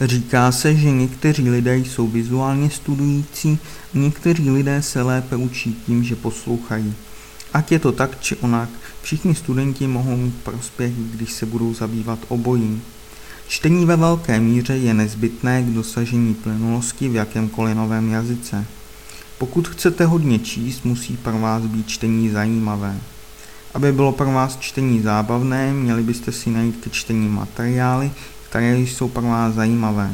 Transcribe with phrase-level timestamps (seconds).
[0.00, 3.58] Říká se, že někteří lidé jsou vizuálně studující,
[3.94, 6.94] někteří lidé se lépe učí tím, že poslouchají.
[7.52, 8.68] Ať je to tak či onak,
[9.02, 12.82] všichni studenti mohou mít prospěch, když se budou zabývat obojím.
[13.48, 18.66] Čtení ve velké míře je nezbytné k dosažení plynulosti v jakémkoliv novém jazyce.
[19.38, 22.98] Pokud chcete hodně číst, musí pro vás být čtení zajímavé.
[23.74, 28.10] Aby bylo pro vás čtení zábavné, měli byste si najít ke čtení materiály,
[28.50, 30.10] které jsou pro vás zajímavé.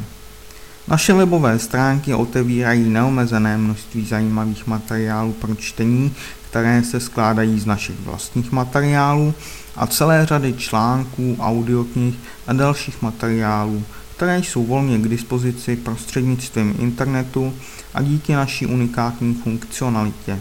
[0.88, 6.14] Naše webové stránky otevírají neomezené množství zajímavých materiálů pro čtení,
[6.50, 9.34] které se skládají z našich vlastních materiálů
[9.76, 12.14] a celé řady článků, audioknih
[12.46, 13.82] a dalších materiálů,
[14.16, 17.52] které jsou volně k dispozici prostřednictvím internetu
[17.94, 20.40] a díky naší unikátní funkcionalitě.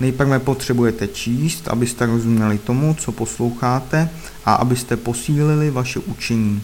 [0.00, 4.10] Nejprve potřebujete číst, abyste rozuměli tomu, co posloucháte
[4.44, 6.62] a abyste posílili vaše učení.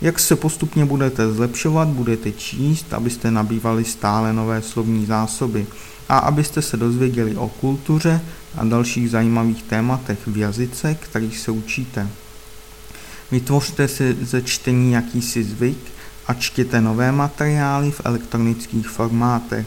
[0.00, 5.66] Jak se postupně budete zlepšovat, budete číst, abyste nabývali stále nové slovní zásoby
[6.08, 8.20] a abyste se dozvěděli o kultuře
[8.56, 12.08] a dalších zajímavých tématech v jazyce, který se učíte.
[13.30, 15.78] Vytvořte si ze čtení jakýsi zvyk
[16.26, 19.66] a čtěte nové materiály v elektronických formátech.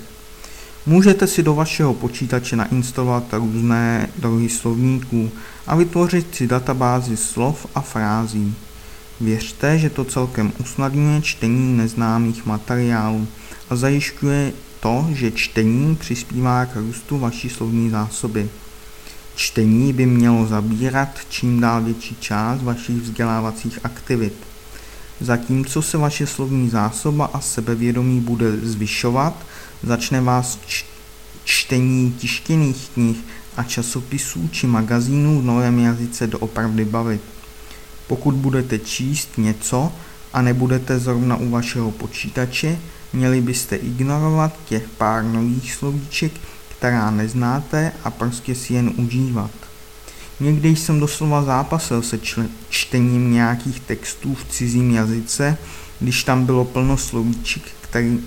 [0.85, 5.31] Můžete si do vašeho počítače nainstalovat různé druhy slovníků
[5.67, 8.55] a vytvořit si databázi slov a frází.
[9.21, 13.27] Věřte, že to celkem usnadňuje čtení neznámých materiálů
[13.69, 18.49] a zajišťuje to, že čtení přispívá k růstu vaší slovní zásoby.
[19.35, 24.33] Čtení by mělo zabírat čím dál větší část vašich vzdělávacích aktivit.
[25.19, 29.45] Zatímco se vaše slovní zásoba a sebevědomí bude zvyšovat,
[29.83, 30.59] začne vás
[31.43, 33.17] čtení tištěných knih
[33.57, 37.21] a časopisů či magazínů v novém jazyce doopravdy bavit.
[38.09, 39.91] Pokud budete číst něco
[40.33, 42.77] a nebudete zrovna u vašeho počítače,
[43.13, 46.31] měli byste ignorovat těch pár nových slovíček,
[46.77, 49.51] která neznáte a prostě si jen užívat.
[50.39, 52.19] Někdy jsem doslova zápasil se
[52.69, 55.57] čtením nějakých textů v cizím jazyce,
[55.99, 58.19] když tam bylo plno slovíček, který,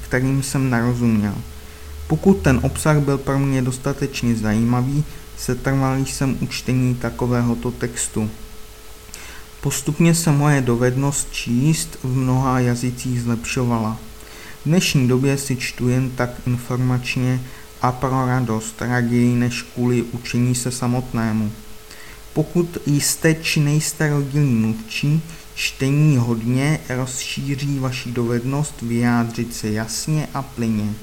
[0.00, 1.34] kterým jsem nerozuměl.
[2.06, 5.04] Pokud ten obsah byl pro mě dostatečně zajímavý,
[5.38, 8.30] setrval jsem u čtení takovéhoto textu.
[9.60, 13.98] Postupně se moje dovednost číst v mnoha jazycích zlepšovala.
[14.62, 17.40] V dnešní době si čtu jen tak informačně
[17.82, 21.52] a pro radost raději než kvůli učení se samotnému.
[22.32, 25.22] Pokud jste či nejste rodilý mluvčí,
[25.54, 30.94] čtení hodně rozšíří vaši dovednost vyjádřit se jasně a plyně.